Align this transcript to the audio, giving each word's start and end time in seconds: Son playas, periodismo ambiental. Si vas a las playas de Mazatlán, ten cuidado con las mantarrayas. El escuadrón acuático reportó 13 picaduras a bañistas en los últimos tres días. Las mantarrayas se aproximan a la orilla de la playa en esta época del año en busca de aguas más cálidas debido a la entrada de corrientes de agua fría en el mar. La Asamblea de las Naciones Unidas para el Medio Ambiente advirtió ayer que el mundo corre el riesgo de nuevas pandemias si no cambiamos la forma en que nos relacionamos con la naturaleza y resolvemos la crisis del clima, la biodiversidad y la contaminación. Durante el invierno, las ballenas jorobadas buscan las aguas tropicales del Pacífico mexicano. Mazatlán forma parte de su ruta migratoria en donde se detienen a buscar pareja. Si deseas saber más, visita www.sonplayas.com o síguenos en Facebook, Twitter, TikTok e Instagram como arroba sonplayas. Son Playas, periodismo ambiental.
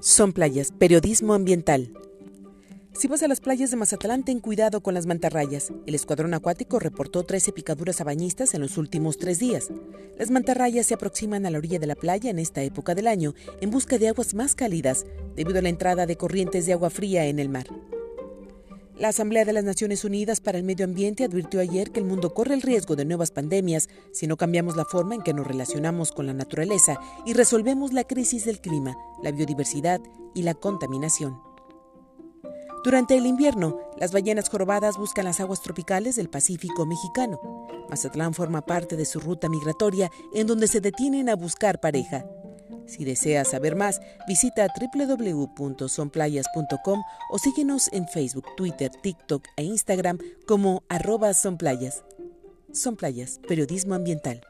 Son 0.00 0.32
playas, 0.32 0.72
periodismo 0.72 1.32
ambiental. 1.32 1.92
Si 2.92 3.08
vas 3.08 3.22
a 3.22 3.28
las 3.28 3.40
playas 3.40 3.70
de 3.70 3.76
Mazatlán, 3.76 4.24
ten 4.24 4.40
cuidado 4.40 4.82
con 4.82 4.94
las 4.94 5.06
mantarrayas. 5.06 5.72
El 5.86 5.94
escuadrón 5.94 6.34
acuático 6.34 6.78
reportó 6.78 7.22
13 7.22 7.52
picaduras 7.52 8.00
a 8.00 8.04
bañistas 8.04 8.54
en 8.54 8.60
los 8.60 8.76
últimos 8.76 9.16
tres 9.16 9.38
días. 9.38 9.68
Las 10.18 10.30
mantarrayas 10.30 10.86
se 10.86 10.94
aproximan 10.94 11.46
a 11.46 11.50
la 11.50 11.58
orilla 11.58 11.78
de 11.78 11.86
la 11.86 11.94
playa 11.94 12.30
en 12.30 12.38
esta 12.38 12.62
época 12.62 12.94
del 12.94 13.06
año 13.06 13.34
en 13.60 13.70
busca 13.70 13.98
de 13.98 14.08
aguas 14.08 14.34
más 14.34 14.54
cálidas 14.54 15.06
debido 15.34 15.58
a 15.58 15.62
la 15.62 15.70
entrada 15.70 16.06
de 16.06 16.16
corrientes 16.16 16.66
de 16.66 16.74
agua 16.74 16.90
fría 16.90 17.26
en 17.26 17.38
el 17.38 17.48
mar. 17.48 17.66
La 18.98 19.08
Asamblea 19.08 19.44
de 19.44 19.52
las 19.52 19.64
Naciones 19.64 20.06
Unidas 20.06 20.40
para 20.40 20.56
el 20.56 20.64
Medio 20.64 20.86
Ambiente 20.86 21.22
advirtió 21.22 21.60
ayer 21.60 21.90
que 21.90 22.00
el 22.00 22.06
mundo 22.06 22.32
corre 22.32 22.54
el 22.54 22.62
riesgo 22.62 22.96
de 22.96 23.04
nuevas 23.04 23.30
pandemias 23.30 23.90
si 24.10 24.26
no 24.26 24.38
cambiamos 24.38 24.74
la 24.74 24.86
forma 24.86 25.14
en 25.14 25.20
que 25.20 25.34
nos 25.34 25.46
relacionamos 25.46 26.12
con 26.12 26.26
la 26.26 26.32
naturaleza 26.32 26.98
y 27.26 27.34
resolvemos 27.34 27.92
la 27.92 28.04
crisis 28.04 28.46
del 28.46 28.58
clima, 28.58 28.96
la 29.22 29.32
biodiversidad 29.32 30.00
y 30.34 30.44
la 30.44 30.54
contaminación. 30.54 31.38
Durante 32.84 33.18
el 33.18 33.26
invierno, 33.26 33.80
las 33.98 34.12
ballenas 34.12 34.48
jorobadas 34.48 34.96
buscan 34.96 35.26
las 35.26 35.40
aguas 35.40 35.60
tropicales 35.60 36.16
del 36.16 36.30
Pacífico 36.30 36.86
mexicano. 36.86 37.66
Mazatlán 37.90 38.32
forma 38.32 38.64
parte 38.64 38.96
de 38.96 39.04
su 39.04 39.20
ruta 39.20 39.50
migratoria 39.50 40.10
en 40.32 40.46
donde 40.46 40.68
se 40.68 40.80
detienen 40.80 41.28
a 41.28 41.36
buscar 41.36 41.80
pareja. 41.80 42.24
Si 42.86 43.04
deseas 43.04 43.50
saber 43.50 43.76
más, 43.76 44.00
visita 44.26 44.66
www.sonplayas.com 44.68 47.02
o 47.30 47.38
síguenos 47.38 47.92
en 47.92 48.08
Facebook, 48.08 48.46
Twitter, 48.56 48.90
TikTok 48.90 49.44
e 49.56 49.64
Instagram 49.64 50.18
como 50.46 50.82
arroba 50.88 51.34
sonplayas. 51.34 52.02
Son 52.72 52.96
Playas, 52.96 53.38
periodismo 53.48 53.94
ambiental. 53.94 54.40